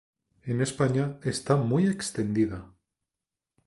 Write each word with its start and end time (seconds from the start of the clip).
En 0.45 0.61
España 0.61 1.19
está 1.21 1.57
muy 1.57 1.85
extendida. 1.87 2.65